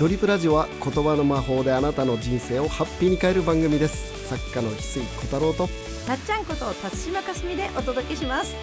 [0.00, 4.28] ドリップラジオは言葉の魔法であなたの人生をハッピーに変える番組です。
[4.28, 5.68] 作家の翡翠小太郎と。
[6.04, 8.56] たっちゃんこと辰島かすみでお届けします。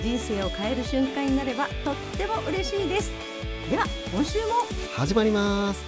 [0.00, 3.10] 人生を変える瞬間になればとっても嬉しいです。
[3.68, 4.44] では今週も。
[4.94, 5.84] 始まります。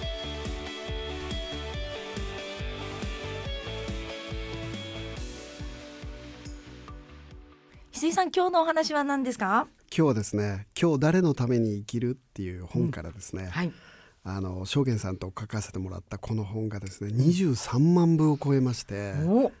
[7.93, 9.65] 翡翠さん今日のお話は何ですか？
[9.95, 13.71] 今日はですね今日誰のために生きるっていう本からですね、はい
[14.23, 19.13] あの証言さんと書かせてもらったこの本がですね23万部を超えまして。
[19.25, 19.51] お。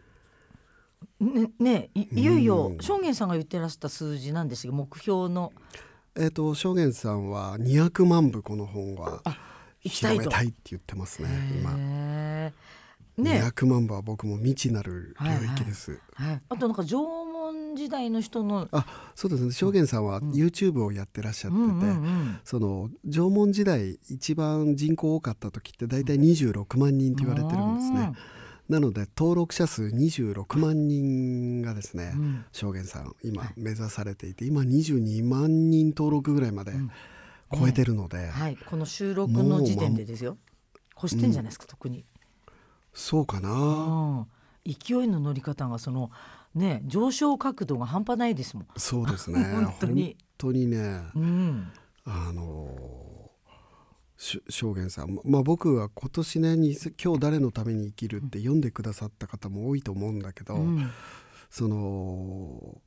[1.21, 5.53] ねねいいよいようん証言さんが言ってらした数字なんですが目標の。
[6.15, 9.21] えっ、と証言さんは200万部この本は
[9.81, 11.29] 広めたいって言ってますね
[11.59, 11.73] 今。
[11.73, 12.53] ね。
[13.19, 17.28] 200万部は僕も未知なる領域です、はい、あとなんか縄文
[17.79, 19.51] 時代の人のあそうですね。
[19.51, 22.39] 証言さんは YouTube をやってらっしゃってて、うんうんうん。
[22.43, 28.13] その縄文時代一番人口多かった時って大体26万人って言われてるんですね、
[28.67, 32.45] なので登録者数26万人がですね、うん。
[32.51, 36.73] 証言さん今目指されていて今22万人登録ぐらいまで
[37.51, 40.37] 超えてるので、はい、この収録の時点でですよ。
[40.97, 42.05] 越してんじゃないですか、特に。
[42.93, 44.27] そうかな、うん。
[44.65, 46.11] 勢いの乗り方がその
[46.59, 48.67] ね上昇角度が半端ないですもん。
[48.77, 49.43] そうですね。
[49.51, 50.03] 本当に。
[50.03, 51.01] 本当にね。
[51.15, 51.71] うん。
[52.05, 53.31] あの
[54.17, 55.15] し証言さん。
[55.15, 60.89] ままあ僕は今年ねに今日誰のために生きるって読んでくださった方も多いと思うんだけど、うん。
[61.49, 62.81] その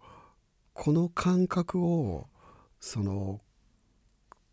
[0.75, 2.29] この感覚を
[2.79, 3.41] その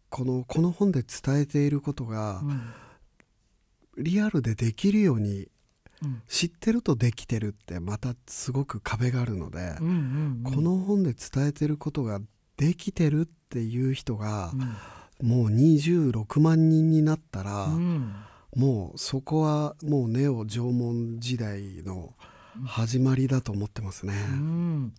[0.09, 2.61] このこの本で伝えていることがうん。
[3.97, 5.49] リアルでできるようにうん
[6.27, 10.53] 知ってるとできてるってまたすごく壁があるので、うんうんうん。
[10.55, 12.19] この本で伝えてることが
[12.57, 14.75] できてるっていう人がうん。
[15.21, 18.13] もう26万人になったら、うん。
[18.55, 22.13] もうそこはもうネオ縄文時代の
[22.65, 24.13] 始まりだと思ってますね。
[24.31, 24.93] うん。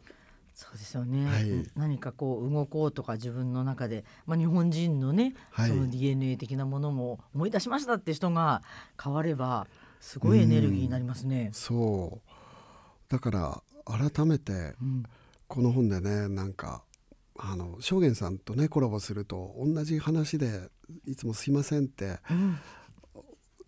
[0.54, 1.70] そうですよね、はい。
[1.74, 5.70] 何かこう動こうとか自分の中で、まあ、日本人のね、はい。
[5.70, 8.62] その DNA 的なものも思い出しましたって人が
[9.02, 9.66] 変われば
[10.00, 11.50] すごいエネルギーになりますね。
[11.52, 12.30] そう。
[13.08, 15.04] だから改めてうん。
[15.46, 16.82] この本でねなんか
[17.36, 20.68] あの証言さんとねコラボすると同じ話で
[21.06, 22.58] いつも「すいません」ってうん。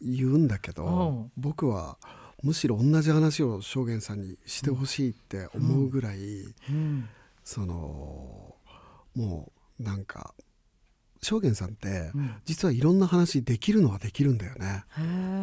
[0.01, 1.13] 言うんだけど、う。
[1.13, 1.97] ん僕は
[2.43, 7.09] むしろ同じ話を証言さんにしてほしいって思うぐらい、うん。
[7.45, 8.57] その
[9.15, 10.35] もうなんか
[11.23, 12.35] 証言さんってうん。
[12.45, 14.85] 実はいろんな話できるのはできるんだよね。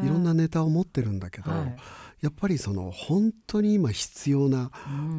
[0.03, 1.75] いろんなネタを持ってるんだけど、はい。
[2.22, 4.72] やっぱりその本当に今必要な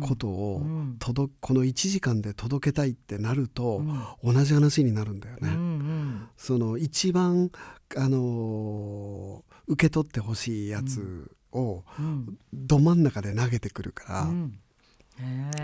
[0.07, 0.97] ことをうん。
[0.99, 3.79] 届この1時間で届けたいってなると
[4.25, 4.35] うん。
[4.35, 5.49] 同じ話になるんだよね。
[5.49, 6.29] うんうん。
[6.37, 7.51] その一番、
[7.97, 12.37] あのー受け取ってほしいやつをうん。
[12.53, 14.27] ど真ん中で投げてくるか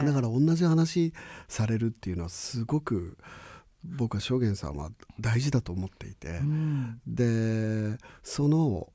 [0.01, 1.13] ら、だから同じ話
[1.49, 3.19] されるっていうのはすごく
[3.97, 6.39] 僕は証言さんは大事だと思っていて。
[6.39, 7.01] うん。
[7.07, 8.89] でその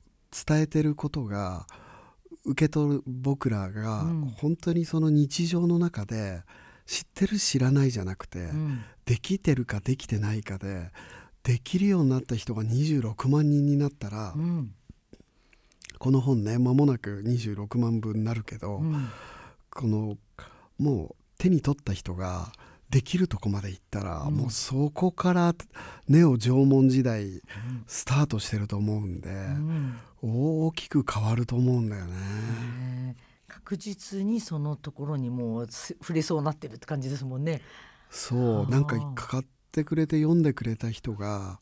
[0.46, 1.66] 伝えてることが
[2.44, 4.34] 受け取る僕らがうん。
[4.36, 6.42] 本当にその日常の中で
[6.86, 8.84] 知ってる知らないじゃなくて、うん。
[9.04, 10.90] できてるかできてないかで
[11.42, 14.74] できるようになった人が26万人になったら、うん。
[15.98, 19.08] この本ね間もなく26万部になるけど、うん。
[19.70, 20.16] この
[20.78, 22.52] もう手に取った人が
[22.92, 24.34] できるとこまで行ったら、うん。
[24.34, 25.54] もうそこから
[26.08, 27.40] ネオ縄文時代
[27.86, 29.30] スタートしてると思うんで。
[29.30, 29.98] うん。
[30.20, 33.16] 大きく変わると思うんだよね。
[33.48, 37.62] 確実にそのところにもうす触れそうになってるって感じですもんね。
[38.10, 38.70] そう。
[38.70, 41.60] なんかかかってくれて読んでくれた人が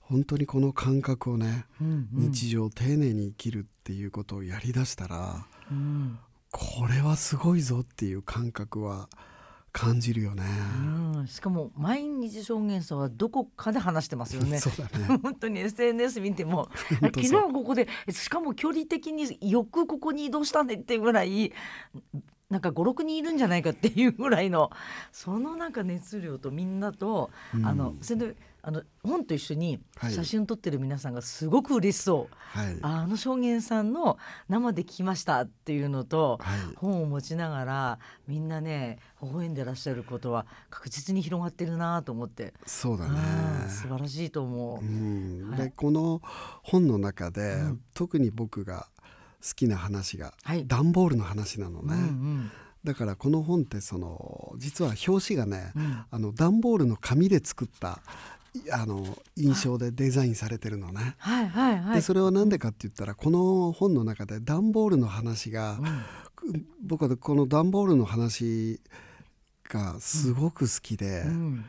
[0.00, 2.30] 本当にこの感覚をね、うんうん。
[2.32, 6.18] 日常丁寧に生きるっていうことをやりだしたらうん。
[6.50, 9.10] これはすごいぞっていう感覚は
[9.72, 10.44] 感じるよね。
[10.78, 14.58] うんしかも毎日証言者はどこかで話してますよね。
[14.58, 15.18] そうだね。
[15.22, 16.68] 本当に SNS 見ても
[17.00, 21.52] 昨日ここでしかも距離的によくここに移動したねっていうぐらい
[22.50, 24.70] なんか56人いるんじゃないかっていうぐらいの
[25.12, 32.76] そのなんか熱量とみんなと、うんあのそれであの本と一緒にはい写真撮ってる皆さんがすごく嬉しそう、はい。
[32.82, 34.18] あの証言さんの
[34.48, 36.58] 生で聞きましたっていうのと、はい。
[36.76, 43.18] 本を持ちながらみんなね微笑んでらっしゃることは確実に広がってるなと思って、そうだね。
[43.62, 44.84] うん素晴らしいと思う。
[44.84, 46.20] うん、はいでこの
[46.62, 48.86] 本の中で、うん特に僕が
[49.42, 51.94] 好きな話がはい段ボールの話なのね。
[51.94, 52.50] うんうん
[52.84, 58.00] だからこの本ってその実は表紙がね、うんあの段ボールの紙で作った
[58.72, 61.14] あの印象でデザインされてるのね。
[61.18, 61.94] はいはいはい。
[61.96, 65.78] でそれは何でかって言ったらこの本の中で段ボールの話が、
[66.82, 68.80] 僕はこの段ボールの話
[69.68, 71.64] がすごく好きで、うん。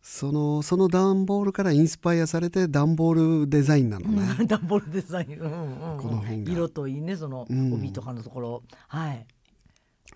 [0.00, 4.36] そのその段ボールからインスパイアされて段ボールデザインなのね。
[4.40, 6.02] うんダンボールデザイン、うんうんうん。
[6.02, 6.52] この本が。
[6.52, 7.74] 色といいねそのうん。
[7.74, 9.26] 帯とかのところ、はい。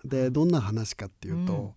[0.05, 1.71] でどんな話かっていうと、うん。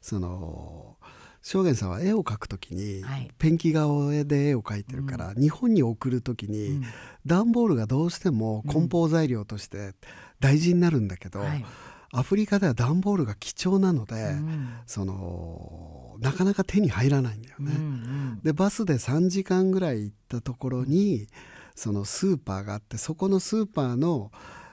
[0.00, 0.96] その
[1.42, 3.30] 正元さんは絵を描くときに、はい。
[3.38, 3.86] ペンキ画
[4.24, 6.84] で絵を描いてるから、日本に送るときに、うん。
[7.26, 9.92] 段ボールがどうしても梱包材料として
[10.40, 11.64] 大事になるんだけど、はい。
[12.12, 14.68] アフリカでは段ボールが貴重なので、うん。
[14.86, 17.74] そのなかなか手に入らないんだようんうね。
[17.76, 18.40] ん。
[18.42, 21.26] でバスで3時間ぐらい行ったところに
[21.74, 24.32] そのスーパーがあってそこのスーパーの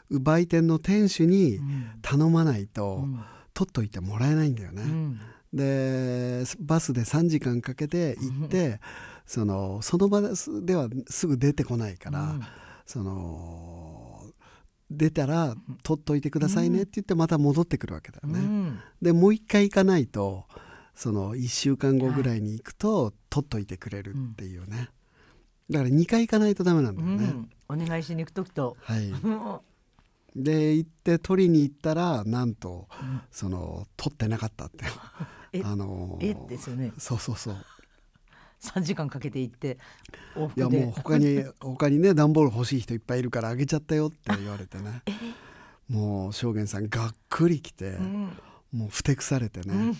[0.09, 1.59] 売店の店主に
[2.01, 3.21] 頼まないとうん。
[3.53, 4.83] 取っといてもらえないんだよね。
[5.53, 8.79] うんでバスで3時間かけて行って
[9.25, 12.41] そのその場ではすぐ出てこないから、うん。
[12.85, 14.23] その
[14.89, 18.39] 出たら取っといてくださいねって言ってまた戻ってくるわけだよね。
[18.39, 18.79] うん。
[19.01, 20.45] でもう一回行かないと
[20.95, 24.89] その1週間後ぐらいに行くと取っといてくれるっていうね、
[25.69, 27.25] だから2回行かないとダメなんだうよね。
[27.27, 27.49] ん。
[27.67, 29.59] お願いしに行く時と、はい、う ん
[30.37, 33.21] で行って取りに行ったらなんとうん。
[33.31, 34.85] その取ってなかったって。
[35.53, 36.93] えあのえですよね。
[36.97, 37.55] そうそうそう。
[38.61, 39.77] 3時間かけて行って
[40.35, 45.03] 往いやもう他に他にね段ボール欲しい人いっぱいいるからあげちゃったよって言われてね。
[45.87, 48.31] もう正元さんがっくりきて、うん。
[48.73, 49.97] もうふてくされてね、うん。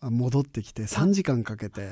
[0.00, 1.90] あ戻ってきて3時間かけて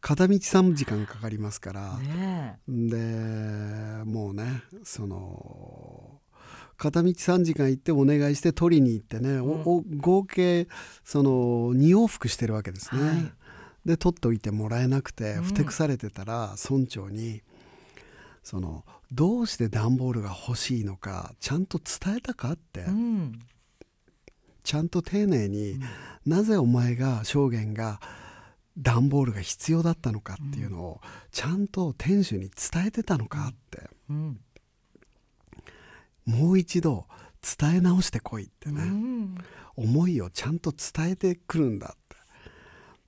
[0.00, 6.03] 片道3時間かかりますから、ねでもうねその
[6.76, 10.68] 片道3時間行ってお願いして取りに行ってね、おお合計
[11.04, 11.30] その
[11.74, 13.02] 2往復してるわけですね。
[13.02, 13.32] はい。
[13.84, 15.42] で取っといてもらえなくてうん。
[15.44, 17.42] ふてくされてたら村長に
[18.42, 23.38] そのどうして段ボールが欲しいのかちゃんと伝えたかって、えうん。
[24.62, 25.78] ちゃんと丁寧に、
[26.24, 28.00] なぜお前が証言が
[28.78, 31.00] 段ボールが必要だったのかっていうのを
[31.30, 34.40] ちゃんと店主に伝えてたのかって、うん
[36.26, 37.06] もう一度
[37.58, 39.34] 伝え直してこいってうね、ん。
[39.76, 42.16] 思いをちゃんと伝えてくるんだって。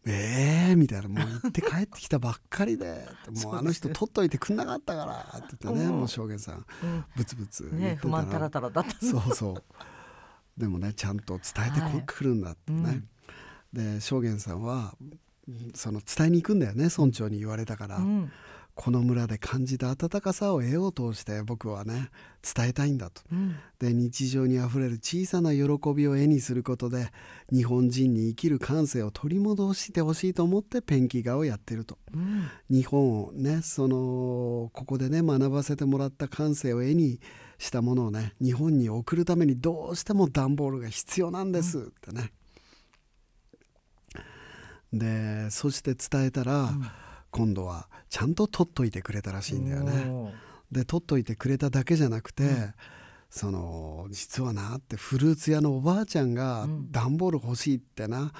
[0.08, 1.08] えーみたいな。
[1.08, 3.08] もう行って帰ってきたばっかりで。
[3.42, 5.98] もうあの人取っといてくんなかったからって言ってねうん。
[6.00, 6.66] もう証言さん。
[6.82, 7.04] うん。
[7.16, 9.64] ブツブツ言ってねた不満たらたらだったそうそう。
[10.60, 13.04] でもねちゃんと伝えてこ、はいくるんだってね、
[13.72, 14.96] で証言さんは
[15.48, 18.32] うんその伝えに行くんだよね村長に言われたから、うん
[18.76, 22.10] この村で感じた温かさを絵を通して僕はね
[22.42, 23.22] 伝えたいんだと。
[23.32, 23.56] うん。
[23.78, 25.62] で日常にあふれる小さな喜
[25.94, 27.10] びを絵にすることで
[27.50, 31.96] 日本人に生きる感性を取り戻してほしいと思ってペンキ画をやってると。
[32.14, 32.48] うん。
[32.68, 37.18] 日本をねそのここでね学ばせてもらった感性を絵に
[37.58, 42.30] したものをね日本に送るためにどうしても段ボールが必要なんですってね、
[44.92, 46.70] でそして伝えたら、
[47.36, 50.32] 今度はちゃんと取っといてくれたらしいんだよね。
[50.72, 52.72] で取っといてくれただけじゃなくて、
[53.28, 56.90] その実はなってフルーツ屋のおばあちゃんがうん。
[56.90, 58.32] 段ボール欲しいってな、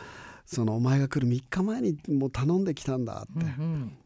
[0.47, 3.99] そのお前が来る3日前にもう頼んできたんだって、うんうん。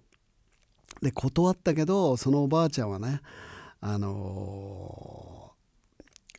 [1.02, 3.20] で断ったけどそのおばあちゃんはね
[3.80, 5.52] あの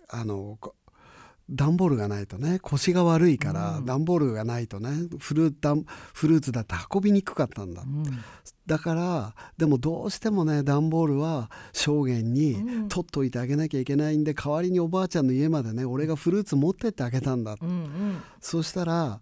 [0.10, 0.76] ーあのこ
[1.52, 3.86] 段ボールがないとね腰が悪いから、うん。
[3.86, 4.90] 段ボールがないとね
[5.20, 8.04] フルダンフルーツだって運びにくかったんだ、うん。
[8.66, 12.88] だからでもどうしてもね段ボールは証言にうん。
[12.88, 18.22] 取っといてあげなきゃいけないんで代わりにおばあちゃんの家までね俺がフルーツ持ってってあげたんだ、うんうん。
[18.40, 19.20] そしたら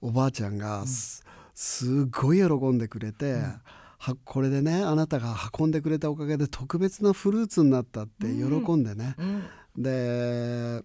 [0.00, 3.42] おばあちゃんがす,、すごい喜んでくれて、
[3.98, 9.82] はこれでねあなたが運んでくれたおかげで特別なフルーツになったって喜んでね、うん。
[9.82, 10.84] で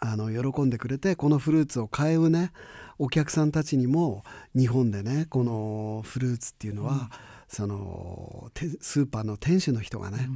[0.00, 2.52] あの喜んでくれてこのフルーツを買うね
[2.98, 7.10] お客さんたちにも日本でねこのフルーツっていうのは、
[7.48, 10.28] そのてスーパーの店主の人がね、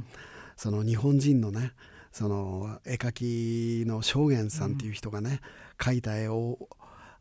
[0.55, 1.71] その日本人のね
[2.11, 5.39] その絵描きの証言さんっていう人がね、
[5.77, 6.57] 描いた絵を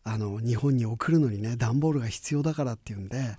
[0.05, 3.37] あの日本に送るのにね段ボールが必要だからっていうんで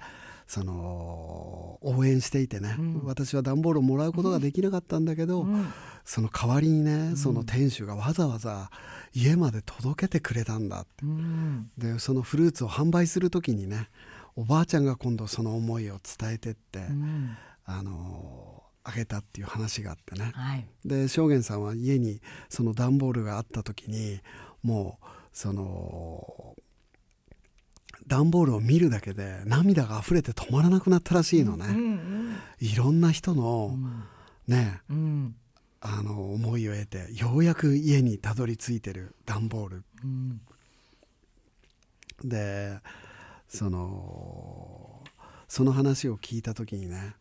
[0.47, 3.01] その応援していてね、うん。
[3.03, 5.67] 私は段ボールをもらうことができなかったんだけど、うん
[6.09, 8.71] その代わりにねその店主がわざわざ
[9.13, 11.03] 家まで届けてくれたんだって。
[11.03, 11.69] うん。
[11.77, 13.89] でそのフルーツを販売する時にね
[14.37, 17.37] おばあちゃんが今度その思いを伝えてって、うん。
[17.65, 20.31] あのあげたっていう話があってね。
[20.33, 20.65] はい。
[20.85, 24.21] で証言さんは家にその段ボールがあった時に
[24.63, 26.55] もうその
[28.07, 34.03] 段ボールを見るだけで涙が溢れて止まらなくなったらしいのね、うんうんいろんな人うのん。
[34.47, 35.35] ねうん
[35.79, 39.83] あの思いを得てようやく家にたどり着いてる段ボール。
[40.03, 40.41] うん。
[42.23, 42.79] で
[43.47, 45.03] その
[45.47, 47.15] その話を聞いた時にね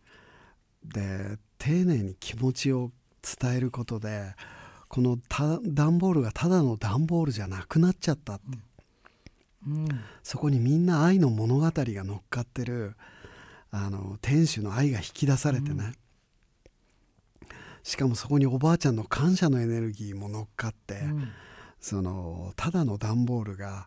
[0.84, 2.90] で丁寧に気持ちを
[3.22, 4.34] 伝えることで
[4.88, 8.42] このた段ボールがただの段ボールじゃなくなっちゃったって、
[9.66, 9.88] うん。
[10.22, 11.72] そこにみんな愛の物語が
[12.04, 12.94] 乗っかってる
[13.70, 15.92] あの天使の愛が引き出されてね、
[17.86, 21.28] しかもそこにおばあちゃんの感謝のエネルギーも乗っかって、うん。
[21.78, 23.86] そのただの段ボールが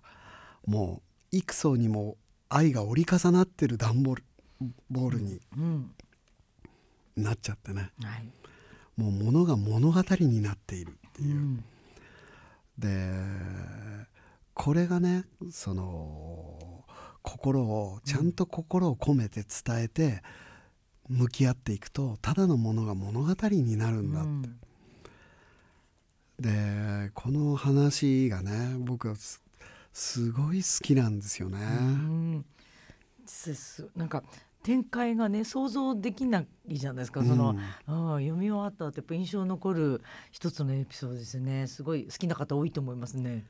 [0.66, 1.02] も
[1.34, 2.16] う幾層にも
[2.48, 4.24] 愛が折り重なってる段ボール
[4.90, 5.92] ボールにうん。
[7.18, 7.92] なっちゃってね。
[8.02, 8.26] はい。
[8.96, 11.64] もう物が物語になっているっていう、うん。
[12.78, 13.12] で
[14.54, 16.86] これがねその
[17.22, 20.24] 心をちゃんと心を込めて伝えて
[21.10, 24.60] 向き合っていくとただのものが物語になるんだ、うん
[26.40, 29.42] でこの話がね僕はす
[29.94, 31.58] すごい好きなんですよね。
[31.60, 32.46] うん。
[33.96, 34.24] なんか
[34.64, 36.48] 展開がね想像できない
[36.78, 37.24] じゃないですか。
[37.24, 40.02] その、うんああ読み終わった後やっぱ印象に残る
[40.32, 41.68] 一つのエピソードですね。
[41.68, 43.46] すごい好きな方多いと思いますね。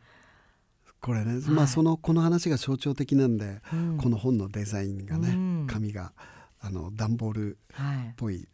[1.02, 1.42] これね、い。
[1.50, 3.98] まあそのこの話が象徴的なんで、うん。
[3.98, 5.68] この本のデザインがね、うん。
[5.68, 6.14] 紙が
[6.62, 8.14] あの段ボールっはい。
[8.18, 8.48] ぽい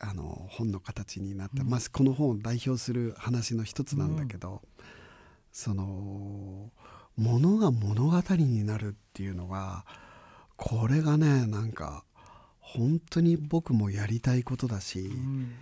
[0.00, 1.68] あの本の形になって、うん。
[1.68, 4.62] まあ、この本を代表する話の一つなんだけど、
[5.52, 6.70] その
[7.16, 9.84] ものが物語になるっていうのが
[10.56, 12.04] これがねなんか
[12.60, 15.52] 本当に僕もやりたいことだし、うん。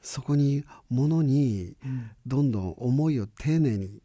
[0.00, 2.10] そこにものにうん。
[2.26, 4.00] どんどん思いを丁寧に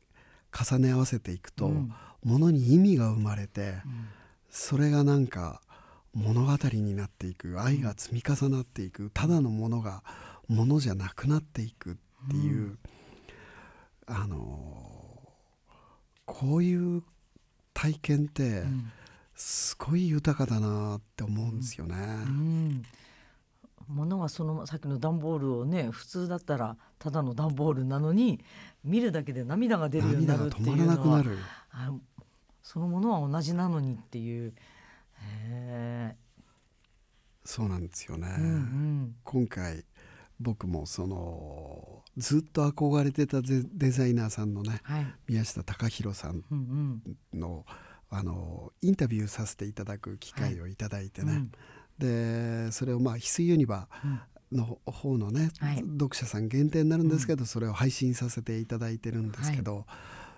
[0.52, 1.94] 重ね合わせていくと、うん。
[2.24, 4.08] ものに意味が生まれてうん。
[4.50, 5.62] それがなんか
[6.14, 10.04] 物語になっていく愛が積み重なっていくただのものが
[10.48, 11.96] ものじゃなくなっていくっ
[12.30, 12.78] ていう、
[14.06, 15.18] あの
[16.26, 17.04] こういう
[17.74, 18.92] 体験ってうん
[19.36, 21.96] すごい豊かだなって思うんですよね。
[21.96, 22.84] うん
[23.90, 28.40] 物はそのさっきの段ボールをね普通だったらただの段ボールなのに
[28.86, 31.38] 見るだけで涙が出るようになるってい止まらうのはなくなる。
[31.72, 31.92] あ
[32.62, 34.54] そのものは同じなのにっていうへ
[37.46, 38.28] そうなんですよね。
[38.38, 39.16] え、うん。
[39.24, 39.84] 今回
[40.40, 45.06] 僕もそのずっと憧れてたデデザイナーさんのねはい。
[45.28, 47.02] 宮下隆弘さんうん
[47.34, 47.40] うん。
[47.40, 47.66] の
[48.10, 51.52] あのインタビューさせていただく機会をいただいてね、うん
[52.00, 54.22] でそれをまあ翡翠ユニバうん。
[54.52, 55.78] の方のね、はい。
[55.78, 59.88] 読者さん限定になるんですけど、それを配信させていただいてるんですけど、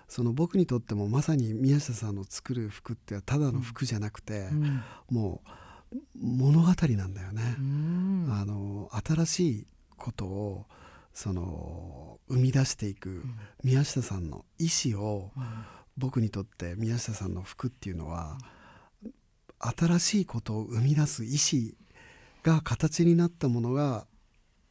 [0.08, 4.82] その僕にとってもまさに宮下さんの作る服ってただの服じゃなくて、うん。
[5.10, 7.56] もう物語なんだよね。
[7.58, 8.28] うん。
[8.30, 10.66] あの新しいことを
[11.12, 13.24] その生み出していく
[13.64, 15.32] 宮下さんの意思を
[15.96, 18.38] 僕にとって宮下さんの服っていうのは
[19.58, 21.72] 新しいことを生み出す意思
[22.42, 24.06] が形になったものが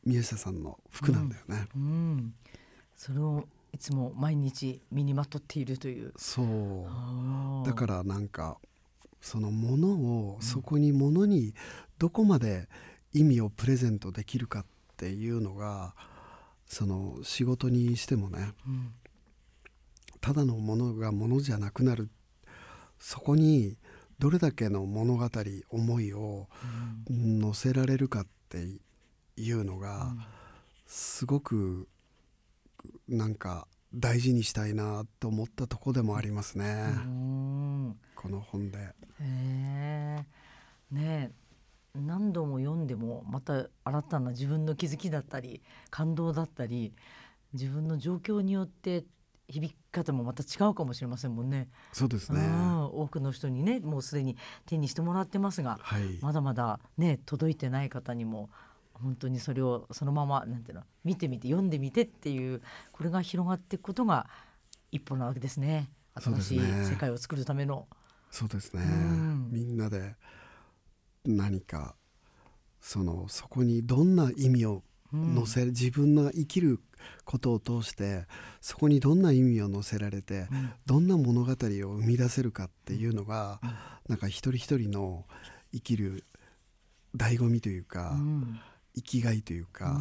[0.05, 1.67] 宮下さんの服なんだよね。
[1.75, 2.33] うん。
[2.95, 6.13] それをいつも毎日身にまとっているという。
[6.15, 7.65] そう。
[7.65, 8.57] だだからなんか
[9.19, 11.53] そのものをそこにものに
[11.99, 12.69] どこまで
[13.11, 14.65] 意味をプレゼントできるかっ
[14.95, 15.93] ていうのが
[16.65, 18.93] その仕事にしてもねうん。
[20.21, 22.09] ただのものがものじゃなくなる。
[22.97, 23.77] そこに
[24.19, 25.29] どれだけの物語
[25.69, 26.47] 思いを
[27.09, 28.69] 乗せられるかって
[29.35, 30.15] いうのが
[30.87, 31.89] すごく
[33.07, 38.77] なんか大事にしたいなと思ったとこでもありますね、うんこの本で。
[38.79, 40.25] へえ
[40.91, 41.31] ねえ
[41.95, 46.93] 何度も読んでもまた新たな自分の気づきだったり感動だったり
[47.53, 49.05] 自分の状況によって
[49.47, 51.69] 響き方もまた違うかもしれませんもんね。
[51.93, 52.41] そうですね。
[52.41, 54.35] うん多くの人にねもうすでに
[54.65, 56.19] 手にしてもらってますがはい。
[56.21, 58.49] まだまだね届いてない方にも
[59.01, 62.61] 本当にそれをそのままなんていうの見てみて読んでみてっていう
[62.91, 64.27] これが広がっていくことが
[64.91, 65.89] 一歩なわけですね。
[66.15, 67.87] 新しい世界を作るための。
[68.31, 68.83] そうですね。
[68.83, 69.49] うん。
[69.51, 70.15] みんなで
[71.25, 71.95] 何か
[72.79, 74.83] そのそこにどんな意味を
[75.13, 75.35] うん。
[75.35, 76.79] 乗せ、自分の生きる
[77.25, 78.25] ことを通して
[78.59, 80.73] そこにどんな意味を乗せられて、うん。
[80.85, 83.59] どんな物語を生み出せるかっていうのが、
[84.09, 85.25] なんか一人一人の
[85.71, 86.25] 生きる
[87.15, 88.59] 醍醐味というか、うん
[88.95, 89.91] 生きがいというか、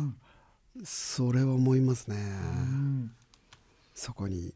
[0.77, 0.85] うん。
[0.85, 3.13] それは思いますね、うん。
[3.95, 4.55] そこに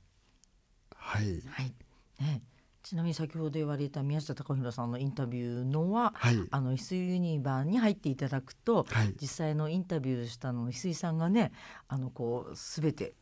[1.08, 1.42] はい。
[1.48, 1.74] はい。
[2.20, 2.42] ね、
[2.82, 6.38] ちなみに先ほど言われた宮下隆弘さんのインタビューのは、はい。
[6.50, 9.14] あの翡翠ユニバーに入っていただくと、はい。
[9.20, 11.52] 実際のインタビューしたのを翡翠さんがね
[11.88, 13.14] あのこう全て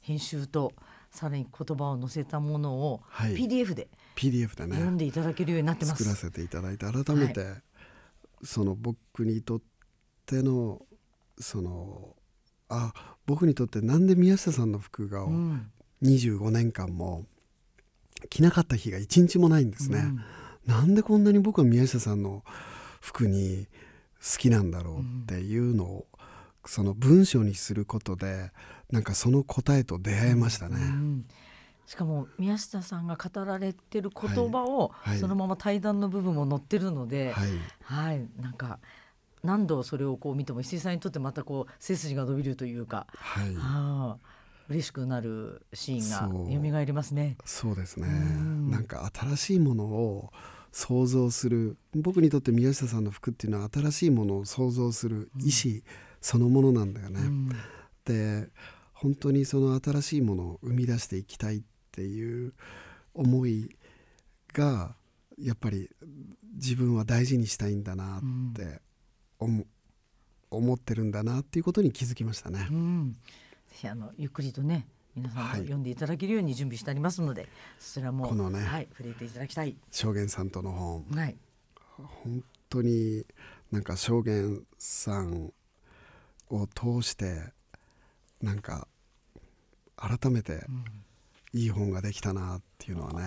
[0.00, 0.72] 編集と
[1.10, 3.34] さらに言葉を載せたものをはい。
[3.34, 4.74] PDF で PDF でね。
[4.74, 6.04] 読んでいただけるようになってます。
[6.04, 7.54] 作らせていただいて改めて、
[8.42, 9.60] その僕にとっ
[10.30, 10.82] ての
[11.38, 12.16] その
[12.68, 12.92] あ
[13.26, 15.70] 僕にとってなんで宮下さんの服がうん。
[16.02, 17.26] 25年間も
[18.30, 20.24] 着なかった日が一日もないんですね、うん。
[20.66, 22.42] なんでこんなに僕は宮下さんの
[23.00, 23.66] 服に
[24.18, 26.06] 好きなんだろうっていうのを、
[26.64, 28.50] その文章にすることで
[28.90, 31.24] なんかその答えと出会えましたね、うん。
[31.86, 37.50] しかも宮下さんが語られてる言葉を、そのまま対談の部分も載ってるので、はい。
[37.82, 38.78] はい、なんか
[39.42, 43.54] 何度それをこう見ても石井さんにとってまたこう背筋が伸びるというか、はい。
[43.58, 47.36] ああ嬉しくなるシーンが蘇りますね。
[47.44, 48.06] そうですね。
[48.08, 48.70] うん。
[48.70, 50.32] なんか新しいものを
[50.72, 55.82] 想像する僕にとって宮下さんの服っていうのは新しいものを想像する意思
[56.20, 57.20] そのものなんだよね。
[57.20, 57.48] うん。
[58.04, 58.48] で
[58.92, 62.52] 本当にその新しいものを生み出していきたいっていう
[63.14, 63.76] 思い
[64.52, 64.94] が
[65.38, 65.88] やっぱり
[66.54, 68.20] 自分は大事にしたいんだなっ
[68.54, 68.80] て
[69.40, 69.64] 思,、
[70.50, 72.68] 思ってるんだなっていうことに気づきましたね。
[72.70, 72.74] う。
[72.74, 73.16] ん、
[73.68, 75.60] ぜひあのゆっくりとね皆さんもはい。
[75.60, 79.76] 読んでいただけるように準備してありますので、そちらもこのねはい、触れていただきたい。
[79.90, 81.04] 証言さんとの本。
[81.14, 81.36] はい、
[81.96, 83.26] 本当に
[83.72, 85.52] なんか証言さん
[86.48, 87.52] を通して
[88.40, 88.86] なんか
[89.96, 90.64] 改めて
[91.52, 93.20] いい本ができたなっていうのはね、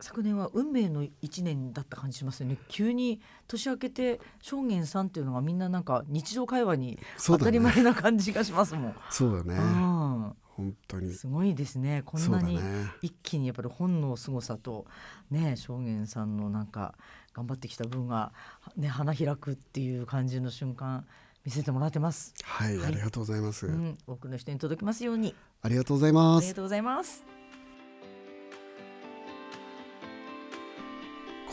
[0.00, 2.58] 昨年は運命の一年だった感じしますよね。
[2.68, 8.96] 急に年明けて証言さんっていうのがみんななんか日常会話に当たり前な感じがしますもん。
[9.10, 12.02] そうだねうん本当にすごいですね。
[12.04, 12.58] こんなに
[13.02, 14.86] 一気にやっぱり本の凄さと
[15.30, 16.94] ね証言さんのなんか
[17.32, 18.32] 頑張ってきた分が
[18.76, 21.06] ね花開くっていう感じの瞬間
[21.44, 22.34] 見せてもらってます。
[22.42, 27.35] はい、はいありがとうございます、うん、多くの人に届きますようにありがとうございますありがとうございます。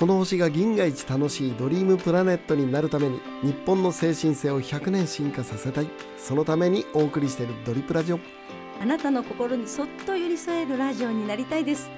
[0.04, 5.88] この星が銀河一楽しいドリームプラネットになるために日本の精神性を100年進化させたい。
[6.18, 8.20] そのためにお送りしているドリプラジオ。
[8.82, 11.90] あなたの心にそっと寄り添えるラジオになりたいです。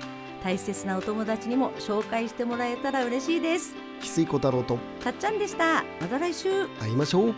[0.43, 3.75] 大切なお友達にも紹介してもらえたら嬉しいです。
[4.01, 5.83] 翡翠小太郎とたっちゃんでした。
[5.99, 6.67] また来週。
[6.79, 7.33] 会いましょう